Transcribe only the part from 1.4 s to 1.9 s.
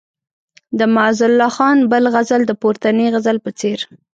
خان